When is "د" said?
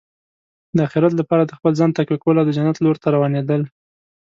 0.75-0.77, 1.45-1.51, 2.47-2.51